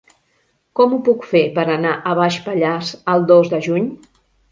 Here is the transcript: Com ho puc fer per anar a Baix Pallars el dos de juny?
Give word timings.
Com 0.77 0.93
ho 0.95 0.97
puc 1.09 1.27
fer 1.33 1.41
per 1.57 1.65
anar 1.73 1.91
a 1.97 2.13
Baix 2.21 2.37
Pallars 2.47 2.95
el 3.13 3.27
dos 3.33 3.53
de 3.53 3.61
juny? 3.67 3.87